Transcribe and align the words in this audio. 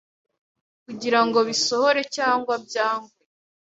kugirango 0.85 1.39
bisohore 1.49 2.01
cyangwa 2.15 2.53
byangwe 2.65 3.11